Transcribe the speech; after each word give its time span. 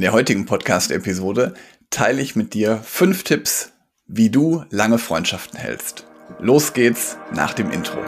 In 0.00 0.04
der 0.04 0.12
heutigen 0.12 0.46
Podcast-Episode 0.46 1.52
teile 1.90 2.22
ich 2.22 2.34
mit 2.34 2.54
dir 2.54 2.78
fünf 2.82 3.22
Tipps, 3.22 3.72
wie 4.06 4.30
du 4.30 4.64
lange 4.70 4.96
Freundschaften 4.96 5.58
hältst. 5.58 6.06
Los 6.38 6.72
geht's 6.72 7.18
nach 7.34 7.52
dem 7.52 7.70
Intro. 7.70 7.98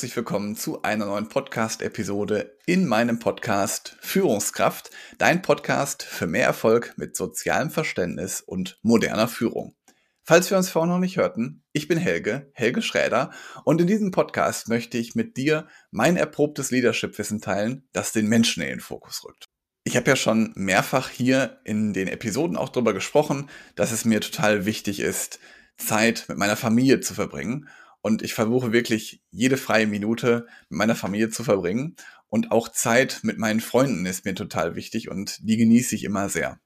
Herzlich 0.00 0.16
willkommen 0.16 0.56
zu 0.56 0.80
einer 0.80 1.04
neuen 1.04 1.28
Podcast-Episode 1.28 2.56
in 2.64 2.86
meinem 2.86 3.18
Podcast 3.18 3.98
Führungskraft, 4.00 4.90
dein 5.18 5.42
Podcast 5.42 6.02
für 6.02 6.26
mehr 6.26 6.46
Erfolg 6.46 6.94
mit 6.96 7.14
sozialem 7.14 7.68
Verständnis 7.68 8.40
und 8.40 8.78
moderner 8.80 9.28
Führung. 9.28 9.76
Falls 10.22 10.48
wir 10.50 10.56
uns 10.56 10.70
vorher 10.70 10.90
noch 10.90 11.00
nicht 11.00 11.18
hörten, 11.18 11.64
ich 11.72 11.86
bin 11.86 11.98
Helge, 11.98 12.50
Helge 12.54 12.80
Schräder, 12.80 13.30
und 13.66 13.78
in 13.78 13.86
diesem 13.86 14.10
Podcast 14.10 14.70
möchte 14.70 14.96
ich 14.96 15.16
mit 15.16 15.36
dir 15.36 15.68
mein 15.90 16.16
erprobtes 16.16 16.70
Leadership-Wissen 16.70 17.42
teilen, 17.42 17.86
das 17.92 18.12
den 18.12 18.26
Menschen 18.26 18.62
in 18.62 18.70
den 18.70 18.80
Fokus 18.80 19.22
rückt. 19.26 19.44
Ich 19.84 19.96
habe 19.96 20.08
ja 20.08 20.16
schon 20.16 20.54
mehrfach 20.54 21.10
hier 21.10 21.60
in 21.64 21.92
den 21.92 22.08
Episoden 22.08 22.56
auch 22.56 22.70
darüber 22.70 22.94
gesprochen, 22.94 23.50
dass 23.74 23.92
es 23.92 24.06
mir 24.06 24.22
total 24.22 24.64
wichtig 24.64 25.00
ist, 25.00 25.40
Zeit 25.76 26.24
mit 26.28 26.38
meiner 26.38 26.56
Familie 26.56 27.00
zu 27.00 27.12
verbringen 27.12 27.68
und 28.02 28.22
ich 28.22 28.34
versuche 28.34 28.72
wirklich 28.72 29.22
jede 29.30 29.56
freie 29.56 29.86
Minute 29.86 30.46
mit 30.68 30.78
meiner 30.78 30.96
Familie 30.96 31.30
zu 31.30 31.44
verbringen. 31.44 31.96
Und 32.28 32.52
auch 32.52 32.68
Zeit 32.68 33.20
mit 33.22 33.38
meinen 33.38 33.60
Freunden 33.60 34.06
ist 34.06 34.24
mir 34.24 34.34
total 34.34 34.76
wichtig 34.76 35.10
und 35.10 35.38
die 35.42 35.56
genieße 35.56 35.94
ich 35.94 36.04
immer 36.04 36.28
sehr. 36.28 36.60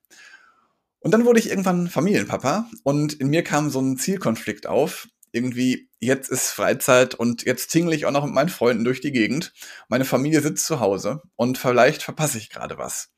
Und 1.01 1.11
dann 1.11 1.25
wurde 1.25 1.39
ich 1.39 1.51
irgendwann 1.51 1.89
Familienpapa 1.89 2.71
und 2.83 3.15
in 3.15 3.29
mir 3.29 3.43
kam 3.43 3.71
so 3.71 3.81
ein 3.81 3.99
Zielkonflikt 3.99 4.67
auf. 4.67 5.09
Irgendwie, 5.33 5.91
jetzt 6.01 6.31
ist 6.31 6.51
Freizeit 6.51 7.15
und 7.15 7.43
jetzt 7.45 7.69
tingle 7.69 7.95
ich 7.95 8.07
auch 8.07 8.13
noch 8.13 8.25
mit 8.25 8.35
meinen 8.35 8.49
Freunden 8.49 8.85
durch 8.85 9.01
die 9.01 9.13
Gegend. 9.13 9.53
Meine 9.89 10.05
Familie 10.05 10.41
sitzt 10.41 10.65
zu 10.65 10.81
Hause 10.81 11.23
und 11.35 11.59
vielleicht 11.59 12.03
verpasse 12.03 12.39
ich 12.39 12.51
gerade 12.51 12.79
was. 12.79 13.11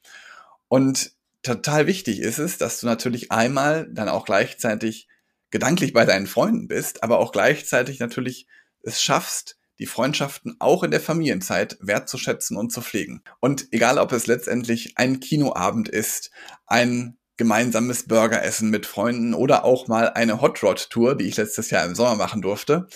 Und 0.68 1.12
total 1.42 1.86
wichtig 1.86 2.20
ist 2.20 2.38
es, 2.38 2.58
dass 2.58 2.80
du 2.80 2.86
natürlich 2.86 3.30
einmal 3.30 3.88
dann 3.92 4.08
auch 4.08 4.24
gleichzeitig 4.24 5.08
gedanklich 5.50 5.92
bei 5.92 6.04
deinen 6.04 6.26
Freunden 6.26 6.68
bist, 6.68 7.02
aber 7.02 7.18
auch 7.18 7.32
gleichzeitig 7.32 7.98
natürlich 7.98 8.46
es 8.82 9.02
schaffst, 9.02 9.58
die 9.78 9.86
Freundschaften 9.86 10.56
auch 10.58 10.82
in 10.82 10.90
der 10.90 11.00
Familienzeit 11.00 11.76
wertzuschätzen 11.80 12.56
und 12.56 12.72
zu 12.72 12.80
pflegen. 12.80 13.22
Und 13.40 13.68
egal, 13.72 13.98
ob 13.98 14.12
es 14.12 14.26
letztendlich 14.26 14.96
ein 14.96 15.20
Kinoabend 15.20 15.88
ist, 15.88 16.30
ein 16.66 17.18
gemeinsames 17.36 18.04
Burgeressen 18.04 18.70
mit 18.70 18.86
Freunden 18.86 19.34
oder 19.34 19.64
auch 19.64 19.88
mal 19.88 20.10
eine 20.10 20.40
Hot 20.40 20.62
Rod 20.62 20.88
Tour, 20.88 21.16
die 21.16 21.26
ich 21.26 21.36
letztes 21.36 21.70
Jahr 21.70 21.84
im 21.84 21.94
Sommer 21.94 22.14
machen 22.14 22.40
durfte, 22.40 22.86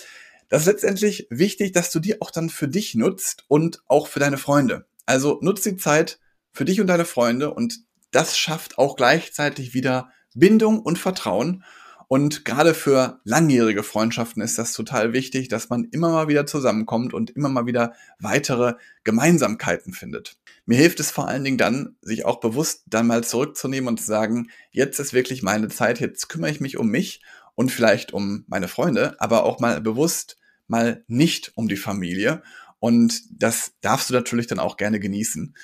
das 0.49 0.61
ist 0.61 0.67
letztendlich 0.67 1.27
wichtig, 1.29 1.71
dass 1.71 1.91
du 1.91 1.99
die 1.99 2.21
auch 2.21 2.31
dann 2.31 2.49
für 2.49 2.67
dich 2.67 2.95
nutzt 2.95 3.45
und 3.47 3.83
auch 3.87 4.07
für 4.07 4.19
deine 4.19 4.37
Freunde. 4.37 4.85
Also 5.05 5.39
nutz 5.41 5.61
die 5.61 5.77
Zeit 5.77 6.19
für 6.51 6.65
dich 6.65 6.81
und 6.81 6.87
deine 6.87 7.05
Freunde 7.05 7.53
und 7.53 7.79
das 8.11 8.37
schafft 8.37 8.77
auch 8.77 8.97
gleichzeitig 8.97 9.73
wieder 9.73 10.11
Bindung 10.33 10.79
und 10.81 10.99
Vertrauen 10.99 11.63
und 12.11 12.43
gerade 12.43 12.73
für 12.73 13.21
langjährige 13.23 13.83
Freundschaften 13.83 14.41
ist 14.41 14.57
das 14.57 14.73
total 14.73 15.13
wichtig, 15.13 15.47
dass 15.47 15.69
man 15.69 15.85
immer 15.91 16.09
mal 16.09 16.27
wieder 16.27 16.45
zusammenkommt 16.45 17.13
und 17.13 17.29
immer 17.29 17.47
mal 17.47 17.67
wieder 17.67 17.93
weitere 18.19 18.73
Gemeinsamkeiten 19.05 19.93
findet. 19.93 20.37
Mir 20.65 20.77
hilft 20.77 20.99
es 20.99 21.09
vor 21.09 21.29
allen 21.29 21.45
Dingen 21.45 21.57
dann, 21.57 21.95
sich 22.01 22.25
auch 22.25 22.41
bewusst 22.41 22.83
dann 22.87 23.07
mal 23.07 23.23
zurückzunehmen 23.23 23.87
und 23.87 24.01
zu 24.01 24.07
sagen, 24.07 24.49
jetzt 24.71 24.99
ist 24.99 25.13
wirklich 25.13 25.41
meine 25.41 25.69
Zeit, 25.69 26.01
jetzt 26.01 26.27
kümmere 26.27 26.51
ich 26.51 26.59
mich 26.59 26.77
um 26.77 26.89
mich 26.89 27.21
und 27.55 27.71
vielleicht 27.71 28.11
um 28.11 28.43
meine 28.49 28.67
Freunde, 28.67 29.15
aber 29.21 29.45
auch 29.45 29.61
mal 29.61 29.79
bewusst 29.79 30.35
mal 30.67 31.05
nicht 31.07 31.53
um 31.55 31.69
die 31.69 31.77
Familie. 31.77 32.43
Und 32.79 33.21
das 33.41 33.75
darfst 33.79 34.09
du 34.09 34.13
natürlich 34.13 34.47
dann 34.47 34.59
auch 34.59 34.75
gerne 34.75 34.99
genießen. 34.99 35.55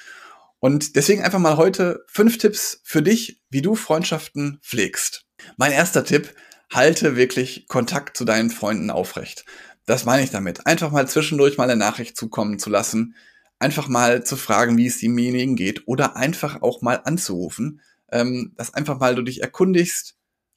Und 0.60 0.96
deswegen 0.96 1.24
einfach 1.24 1.40
mal 1.40 1.58
heute 1.58 2.06
fünf 2.08 2.38
Tipps 2.38 2.80
für 2.86 3.02
dich, 3.02 3.42
wie 3.50 3.62
du 3.62 3.76
Freundschaften 3.76 4.60
pflegst. 4.62 5.27
Mein 5.58 5.72
erster 5.72 6.04
Tipp, 6.04 6.34
halte 6.74 7.16
wirklich 7.16 7.68
Kontakt 7.68 8.18
zu 8.18 8.26
deinen 8.26 8.50
Freunden 8.50 8.90
aufrecht. 8.90 9.46
Das 9.86 10.06
meine 10.06 10.24
ich 10.24 10.32
damit. 10.32 10.66
Einfach 10.68 10.92
mal 10.92 11.08
zwischendurch 11.08 11.58
mal 11.58 11.64
eine 11.64 11.78
Nachricht 11.78 12.18
zukommen 12.18 12.60
zu 12.60 12.70
lassen, 12.70 13.16
einfach 13.60 13.88
mal 13.88 14.24
zu 14.24 14.36
fragen, 14.36 14.78
wie 14.78 14.88
es 14.88 15.00
demjenigen 15.00 15.56
geht 15.56 15.88
oder 15.88 16.16
einfach 16.16 16.62
auch 16.62 16.82
mal 16.82 17.02
anzurufen, 17.04 17.82
ähm, 18.12 18.54
dass 18.58 18.74
einfach 18.74 19.00
mal 19.00 19.16
du 19.16 19.22
dich 19.22 19.42
erkundigst, 19.42 20.16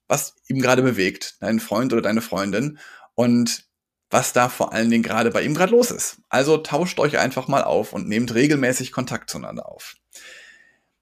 was 0.09 0.35
ihm 0.49 0.61
gerade 0.61 0.83
bewegt, 0.83 1.37
deinen 1.41 1.61
Freund 1.61 1.93
oder 1.93 2.03
deine 2.03 2.23
Freundin 2.23 2.79
und 3.15 3.67
was 4.11 4.33
da 4.33 4.49
vor 4.49 4.73
allen 4.73 4.91
Dingen 4.91 5.05
gerade 5.05 5.31
bei 5.31 5.43
ihm 5.43 5.55
gerade 5.55 5.71
los 5.71 5.93
ist. 5.93 6.19
Also 6.29 6.59
tauscht 6.59 6.99
euch 6.99 7.19
einfach 7.19 7.47
mal 7.47 7.63
auf 7.63 7.93
und 7.93 8.09
nehmt 8.09 8.35
regelmäßig 8.35 8.91
Kontakt 8.91 9.31
zueinander 9.31 9.69
auf. 9.69 9.95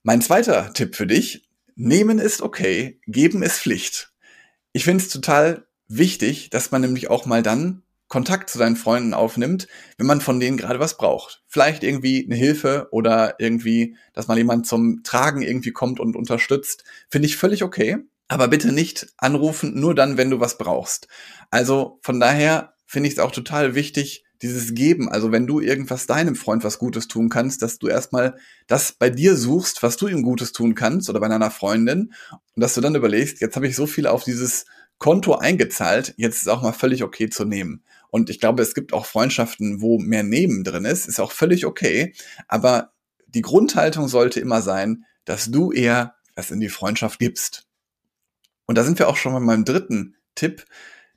Mein 0.03 0.21
zweiter 0.21 0.71
Tipp 0.73 0.95
für 0.95 1.07
dich, 1.07 1.48
Nehmen 1.81 2.19
ist 2.19 2.41
okay, 2.41 2.99
geben 3.07 3.41
ist 3.41 3.61
Pflicht. 3.61 4.11
Ich 4.73 4.83
finde 4.83 5.01
es 5.01 5.09
total 5.09 5.65
wichtig, 5.87 6.49
dass 6.49 6.71
man 6.71 6.81
nämlich 6.81 7.09
auch 7.09 7.25
mal 7.25 7.41
dann 7.41 7.83
Kontakt 8.09 8.49
zu 8.49 8.59
deinen 8.59 8.75
Freunden 8.75 9.13
aufnimmt, 9.13 9.69
wenn 9.97 10.05
man 10.05 10.19
von 10.19 10.41
denen 10.41 10.57
gerade 10.57 10.81
was 10.81 10.97
braucht. 10.97 11.41
Vielleicht 11.47 11.85
irgendwie 11.85 12.25
eine 12.25 12.35
Hilfe 12.35 12.89
oder 12.91 13.35
irgendwie, 13.39 13.95
dass 14.11 14.27
mal 14.27 14.37
jemand 14.37 14.67
zum 14.67 15.03
Tragen 15.03 15.41
irgendwie 15.41 15.71
kommt 15.71 16.01
und 16.01 16.17
unterstützt. 16.17 16.83
Finde 17.09 17.27
ich 17.29 17.37
völlig 17.37 17.63
okay. 17.63 17.99
Aber 18.27 18.49
bitte 18.49 18.73
nicht 18.73 19.07
anrufen, 19.15 19.79
nur 19.79 19.95
dann, 19.95 20.17
wenn 20.17 20.31
du 20.31 20.41
was 20.41 20.57
brauchst. 20.57 21.07
Also 21.49 21.99
von 22.01 22.19
daher 22.19 22.73
finde 22.87 23.07
ich 23.07 23.13
es 23.13 23.19
auch 23.19 23.31
total 23.31 23.73
wichtig, 23.73 24.25
dieses 24.41 24.73
Geben, 24.73 25.09
also 25.09 25.31
wenn 25.31 25.47
du 25.47 25.59
irgendwas 25.59 26.07
deinem 26.07 26.35
Freund 26.35 26.63
was 26.63 26.79
Gutes 26.79 27.07
tun 27.07 27.29
kannst, 27.29 27.61
dass 27.61 27.77
du 27.77 27.87
erstmal 27.87 28.37
das 28.67 28.93
bei 28.93 29.09
dir 29.09 29.35
suchst, 29.35 29.83
was 29.83 29.97
du 29.97 30.07
ihm 30.07 30.23
Gutes 30.23 30.51
tun 30.51 30.75
kannst 30.75 31.09
oder 31.09 31.19
bei 31.19 31.27
deiner 31.27 31.51
Freundin 31.51 32.13
und 32.31 32.61
dass 32.61 32.73
du 32.73 32.81
dann 32.81 32.95
überlegst, 32.95 33.41
jetzt 33.41 33.55
habe 33.55 33.67
ich 33.67 33.75
so 33.75 33.85
viel 33.85 34.07
auf 34.07 34.23
dieses 34.23 34.65
Konto 34.97 35.35
eingezahlt, 35.35 36.13
jetzt 36.17 36.37
ist 36.37 36.47
auch 36.47 36.61
mal 36.61 36.73
völlig 36.73 37.03
okay 37.03 37.29
zu 37.29 37.45
nehmen. 37.45 37.83
Und 38.11 38.29
ich 38.29 38.39
glaube, 38.39 38.63
es 38.63 38.73
gibt 38.73 38.93
auch 38.93 39.05
Freundschaften, 39.05 39.81
wo 39.81 39.99
mehr 39.99 40.23
Nehmen 40.23 40.63
drin 40.63 40.85
ist, 40.85 41.07
ist 41.07 41.19
auch 41.19 41.31
völlig 41.31 41.65
okay, 41.65 42.13
aber 42.47 42.91
die 43.27 43.41
Grundhaltung 43.41 44.07
sollte 44.07 44.39
immer 44.39 44.61
sein, 44.61 45.05
dass 45.25 45.51
du 45.51 45.71
eher 45.71 46.15
was 46.35 46.51
in 46.51 46.59
die 46.59 46.69
Freundschaft 46.69 47.19
gibst. 47.19 47.67
Und 48.65 48.77
da 48.77 48.83
sind 48.83 48.99
wir 48.99 49.09
auch 49.09 49.17
schon 49.17 49.33
bei 49.33 49.39
meinem 49.39 49.65
dritten 49.65 50.15
Tipp, 50.35 50.65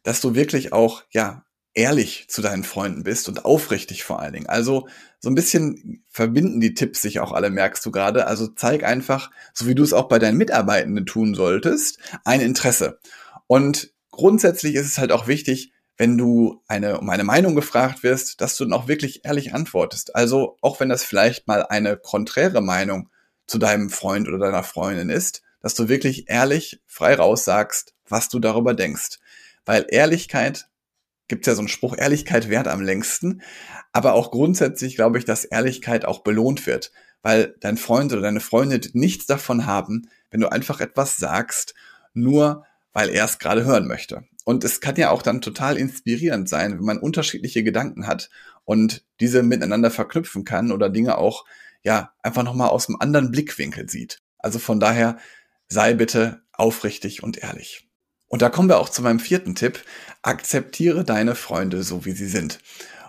dass 0.03 0.21
du 0.21 0.35
wirklich 0.35 0.73
auch, 0.73 1.05
ja, 1.11 1.45
ehrlich 1.75 2.27
zu 2.29 2.43
deinen 2.43 2.65
Freunden 2.65 3.03
bist 3.03 3.29
und 3.29 3.45
aufrichtig 3.45 4.05
vor 4.05 4.21
allen 4.21 4.35
Dingen. 4.35 4.49
Also 4.49 4.89
so 5.21 5.31
ein 5.31 5.35
bisschen 5.35 6.05
verbinden 6.11 6.61
die 6.61 6.75
Tipps 6.75 7.01
sich 7.01 7.21
auch 7.21 7.33
alle, 7.33 7.51
merkst 7.51 7.85
du 7.87 7.91
gerade. 7.91 8.27
Also 8.27 8.49
zeig 8.49 8.85
einfach, 8.85 9.31
so 9.55 9.67
wie 9.67 9.75
du 9.75 9.83
es 9.83 9.93
auch 9.93 10.09
bei 10.09 10.19
deinen 10.19 10.39
Mitarbeitenden 10.39 11.07
tun 11.07 11.35
solltest, 11.35 11.99
ein 12.25 12.41
Interesse. 12.41 12.99
Und 13.47 13.93
grundsätzlich 14.11 14.75
ist 14.75 14.87
es 14.87 14.99
halt 14.99 15.13
auch 15.13 15.27
wichtig, 15.27 15.73
wenn 15.97 16.19
du 16.19 16.63
eine, 16.69 16.99
um 16.99 17.09
eine 17.11 17.25
Meinung 17.25 17.55
gefragt 17.55 18.03
wirst, 18.03 18.41
dass 18.41 18.57
du 18.57 18.65
dann 18.65 18.73
auch 18.73 18.89
wirklich 18.89 19.25
ehrlich 19.25 19.55
antwortest. 19.55 20.17
Also 20.17 20.57
auch 20.61 20.81
wenn 20.81 20.89
das 20.89 21.05
vielleicht 21.05 21.47
mal 21.47 21.63
eine 21.65 21.97
konträre 21.97 22.61
Meinung 22.61 23.09
zu 23.47 23.59
deinem 23.59 23.91
Freund 23.91 24.29
oder 24.29 24.39
deiner 24.39 24.63
Freundin 24.63 25.11
ist, 25.11 25.43
dass 25.61 25.75
du 25.75 25.89
wirklich 25.89 26.29
ehrlich 26.29 26.83
frei 26.87 27.15
raus 27.15 27.45
sagst, 27.45 27.95
was 28.09 28.29
du 28.29 28.39
darüber 28.41 28.75
denkst. 28.75 29.19
Weil 29.65 29.87
Ehrlichkeit 29.89 30.67
gibt 31.33 31.47
ja 31.47 31.55
so 31.55 31.63
einen 31.63 31.69
Spruch, 31.69 31.97
Ehrlichkeit 31.97 32.51
wert 32.51 32.69
am 32.69 32.83
längsten. 32.83 33.41
Aber 33.91 34.13
auch 34.13 34.31
grundsätzlich 34.31 34.97
glaube 34.97 35.17
ich, 35.17 35.25
dass 35.25 35.47
Ehrlichkeit 35.47 36.05
auch 36.05 36.23
belohnt 36.23 36.67
wird, 36.67 36.93
weil 37.23 37.55
dein 37.61 37.79
Freund 37.79 38.13
oder 38.13 38.21
deine 38.21 38.41
Freundin 38.41 38.83
nichts 38.93 39.25
davon 39.25 39.65
haben, 39.65 40.11
wenn 40.31 40.41
du 40.43 40.53
einfach 40.53 40.83
etwas 40.83 41.17
sagst, 41.17 41.75
nur 42.13 42.67
weil 42.93 43.09
er 43.09 43.25
es 43.25 43.39
gerade 43.39 43.65
hören 43.65 43.89
möchte. 43.89 44.25
Und 44.45 44.63
es 44.63 44.83
kann 44.83 44.97
ja 44.97 45.09
auch 45.09 45.23
dann 45.23 45.41
total 45.41 45.79
inspirierend 45.79 46.51
sein, 46.51 46.77
wenn 46.77 46.85
man 46.85 46.99
unterschiedliche 46.99 47.65
Gedanken 47.65 48.07
hat 48.07 48.29
und 48.67 49.03
diese 49.19 49.43
miteinander 49.43 49.91
verknüpfen 49.91 50.45
kann 50.45 50.71
oder 50.71 50.91
Dinge 50.91 51.17
auch, 51.17 51.47
ja, 51.83 52.13
einfach 52.23 52.43
nochmal 52.43 52.69
aus 52.69 52.91
einem 52.91 52.99
anderen 53.01 53.31
Blickwinkel 53.31 53.89
sieht. 53.89 54.21
Also 54.37 54.59
von 54.59 54.81
daher 54.81 55.17
sei 55.67 55.95
bitte 55.95 56.43
aufrichtig 56.53 57.23
und 57.23 57.39
ehrlich. 57.39 57.89
Und 58.33 58.41
da 58.41 58.49
kommen 58.49 58.71
wir 58.71 58.79
auch 58.79 58.89
zu 58.89 59.03
meinem 59.03 59.21
vierten 59.21 59.55
Tipp. 59.55 59.85
Akzeptiere 60.23 61.05
deine 61.05 61.35
Freunde 61.35 61.83
so, 61.83 62.07
wie 62.07 62.13
sie 62.13 62.29
sind. 62.29 62.61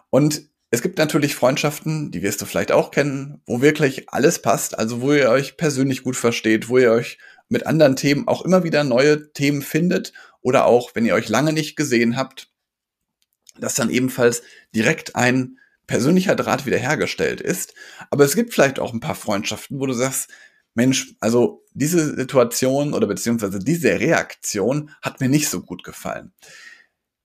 Und 0.09 0.49
es 0.69 0.81
gibt 0.81 0.97
natürlich 0.97 1.33
Freundschaften, 1.33 2.11
die 2.11 2.21
wirst 2.21 2.41
du 2.41 2.45
vielleicht 2.45 2.73
auch 2.73 2.91
kennen, 2.91 3.41
wo 3.45 3.61
wirklich 3.61 4.09
alles 4.09 4.41
passt, 4.41 4.77
also 4.77 4.99
wo 4.99 5.13
ihr 5.13 5.29
euch 5.29 5.55
persönlich 5.55 6.03
gut 6.03 6.17
versteht, 6.17 6.67
wo 6.67 6.77
ihr 6.77 6.91
euch 6.91 7.19
mit 7.47 7.65
anderen 7.65 7.95
Themen 7.95 8.27
auch 8.27 8.41
immer 8.43 8.65
wieder 8.65 8.83
neue 8.83 9.31
Themen 9.31 9.61
findet 9.61 10.11
oder 10.41 10.65
auch, 10.65 10.93
wenn 10.93 11.05
ihr 11.05 11.15
euch 11.15 11.29
lange 11.29 11.53
nicht 11.53 11.77
gesehen 11.77 12.17
habt, 12.17 12.51
dass 13.57 13.75
dann 13.75 13.89
ebenfalls 13.89 14.43
direkt 14.75 15.15
ein 15.15 15.57
persönlicher 15.87 16.35
Draht 16.35 16.65
wiederhergestellt 16.65 17.39
ist. 17.39 17.75
Aber 18.09 18.25
es 18.25 18.35
gibt 18.35 18.53
vielleicht 18.53 18.77
auch 18.77 18.91
ein 18.91 18.99
paar 18.99 19.15
Freundschaften, 19.15 19.79
wo 19.79 19.85
du 19.85 19.93
sagst, 19.93 20.29
Mensch, 20.73 21.15
also 21.19 21.63
diese 21.73 22.15
Situation 22.15 22.93
oder 22.93 23.07
beziehungsweise 23.07 23.59
diese 23.59 23.99
Reaktion 23.99 24.91
hat 25.01 25.19
mir 25.21 25.29
nicht 25.29 25.49
so 25.49 25.61
gut 25.61 25.83
gefallen. 25.83 26.33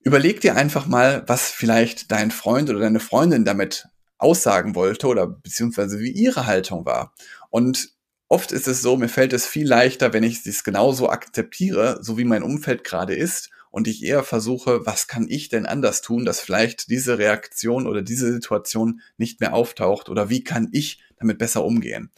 Überleg 0.01 0.41
dir 0.41 0.57
einfach 0.57 0.87
mal, 0.87 1.25
was 1.27 1.51
vielleicht 1.51 2.11
dein 2.11 2.31
Freund 2.31 2.71
oder 2.71 2.81
deine 2.81 3.01
Freundin 3.01 3.45
damit 3.45 3.89
aussagen 4.19 4.75
wollte 4.75 5.07
oder 5.07 5.27
beziehungsweise 5.27 6.01
wie 6.01 6.11
ihre 6.11 6.47
Haltung 6.47 6.85
war. 6.85 7.15
Und 7.51 7.91
oft 8.29 8.53
ist 8.53 8.69
es 8.69 8.83
so, 8.83 8.97
mir 8.97 9.09
fällt 9.09 9.33
es 9.33 9.47
viel 9.47 9.67
leichter, 9.67 10.13
wenn 10.13 10.23
ich 10.25 10.45
es 10.45 10.65
genauso 10.65 11.09
akzeptiere, 11.09 11.99
so 12.03 12.19
wie 12.19 12.25
mein 12.25 12.43
Umfeld 12.43 12.85
gerade 12.85 13.15
ist 13.15 13.51
und 13.71 13.87
ich 13.87 14.03
eher 14.03 14.25
versuche, 14.25 14.87
was 14.87 15.07
kann 15.09 15.27
ich 15.29 15.49
denn 15.49 15.67
anders 15.67 16.01
tun, 16.01 16.25
dass 16.25 16.41
vielleicht 16.41 16.91
diese 16.91 17.19
Reaktion 17.19 17.87
oder 17.87 18.03
diese 18.03 18.33
Situation 18.33 19.01
nicht 19.17 19.41
mehr 19.41 19.55
auftaucht 19.55 20.09
oder 20.09 20.31
wie 20.31 20.43
kann 20.43 20.69
ich 20.73 21.03
damit 21.19 21.39
besser 21.39 21.65
umgehen. 21.65 22.11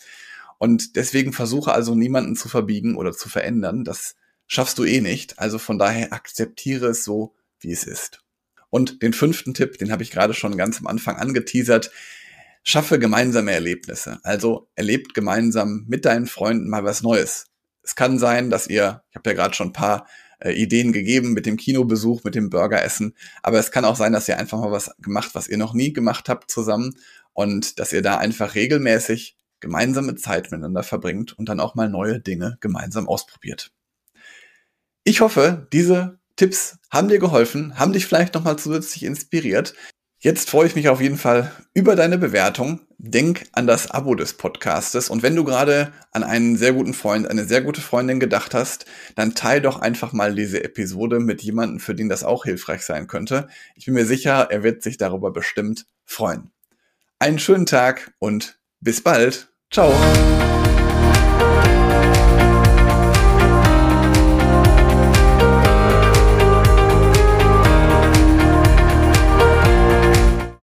Und 0.61 0.95
deswegen 0.97 1.33
versuche 1.33 1.73
also 1.73 1.95
niemanden 1.95 2.37
zu 2.37 2.51
verbiegen 2.51 2.97
oder 2.97 3.13
zu 3.13 3.31
verändern. 3.31 3.83
Das 3.83 4.15
schaffst 4.47 4.77
du 4.77 4.85
eh 4.85 5.01
nicht. 5.01 5.39
Also 5.39 5.57
von 5.57 5.79
daher 5.79 6.13
akzeptiere 6.13 6.89
es 6.89 7.03
so, 7.03 7.35
wie 7.61 7.73
es 7.73 7.85
ist. 7.85 8.21
Und 8.69 9.01
den 9.01 9.15
fünften 9.15 9.55
Tipp, 9.55 9.79
den 9.79 9.91
habe 9.91 10.03
ich 10.03 10.11
gerade 10.11 10.35
schon 10.35 10.59
ganz 10.59 10.79
am 10.79 10.87
Anfang 10.87 11.17
angeteasert. 11.17 11.91
Schaffe 12.63 12.99
gemeinsame 12.99 13.53
Erlebnisse. 13.53 14.21
Also 14.23 14.69
erlebt 14.75 15.15
gemeinsam 15.15 15.87
mit 15.89 16.05
deinen 16.05 16.27
Freunden 16.27 16.69
mal 16.69 16.85
was 16.85 17.03
Neues. 17.03 17.47
Es 17.83 17.95
kann 17.95 18.19
sein, 18.19 18.51
dass 18.51 18.67
ihr, 18.67 19.03
ich 19.09 19.17
habe 19.17 19.31
ja 19.31 19.37
gerade 19.37 19.55
schon 19.55 19.69
ein 19.69 19.73
paar 19.73 20.07
äh, 20.41 20.53
Ideen 20.53 20.93
gegeben 20.93 21.33
mit 21.33 21.47
dem 21.47 21.57
Kinobesuch, 21.57 22.23
mit 22.23 22.35
dem 22.35 22.51
Burgeressen, 22.51 23.17
aber 23.43 23.59
es 23.59 23.71
kann 23.71 23.87
auch 23.87 23.97
sein, 23.97 24.13
dass 24.13 24.29
ihr 24.29 24.39
einfach 24.39 24.61
mal 24.61 24.71
was 24.71 24.91
gemacht, 24.99 25.31
was 25.33 25.49
ihr 25.49 25.57
noch 25.57 25.73
nie 25.73 25.95
gemacht 25.95 26.29
habt 26.29 26.51
zusammen 26.51 26.97
und 27.33 27.79
dass 27.79 27.95
ihr 27.95 28.03
da 28.03 28.19
einfach 28.19 28.55
regelmäßig 28.55 29.39
gemeinsame 29.61 30.15
Zeit 30.17 30.51
miteinander 30.51 30.83
verbringt 30.83 31.39
und 31.39 31.49
dann 31.49 31.61
auch 31.61 31.75
mal 31.75 31.89
neue 31.89 32.21
Dinge 32.21 32.57
gemeinsam 32.61 33.09
ausprobiert. 33.09 33.73
Ich 35.05 35.21
hoffe, 35.21 35.67
diese 35.73 36.19
Tipps 36.37 36.79
haben 36.91 37.09
dir 37.09 37.19
geholfen, 37.19 37.79
haben 37.79 37.93
dich 37.93 38.07
vielleicht 38.07 38.35
nochmal 38.35 38.59
zusätzlich 38.59 39.05
inspiriert. 39.05 39.75
Jetzt 40.23 40.51
freue 40.51 40.67
ich 40.67 40.77
mich 40.77 40.91
auf 40.91 41.01
jeden 41.01 41.17
Fall 41.17 41.51
über 41.73 41.97
deine 41.97 42.19
Bewertung. 42.19 42.81
Denk 42.99 43.47
an 43.53 43.67
das 43.67 43.91
Abo 43.91 44.15
des 44.15 44.35
Podcastes. 44.35 45.09
Und 45.09 45.23
wenn 45.23 45.35
du 45.35 45.45
gerade 45.45 45.95
an 46.13 46.23
einen 46.23 46.57
sehr 46.57 46.75
guten 46.75 46.93
Freund, 46.93 47.27
eine 47.27 47.47
sehr 47.47 47.63
gute 47.63 47.81
Freundin 47.81 48.21
gedacht 48.21 48.53
hast, 48.53 48.85
dann 49.15 49.35
teil 49.35 49.63
doch 49.63 49.81
einfach 49.81 50.13
mal 50.13 50.35
diese 50.35 50.63
Episode 50.63 51.21
mit 51.21 51.41
jemandem, 51.41 51.81
für 51.81 51.95
den 51.95 52.11
das 52.11 52.23
auch 52.23 52.45
hilfreich 52.45 52.83
sein 52.83 53.07
könnte. 53.07 53.49
Ich 53.75 53.87
bin 53.87 53.95
mir 53.95 54.05
sicher, 54.05 54.49
er 54.51 54.63
wird 54.63 54.83
sich 54.83 54.99
darüber 54.99 55.31
bestimmt 55.31 55.87
freuen. 56.05 56.51
Einen 57.19 57.39
schönen 57.39 57.65
Tag 57.65 58.13
und 58.19 58.59
bis 58.81 59.03
bald. 59.03 59.50
赵。 59.71 60.60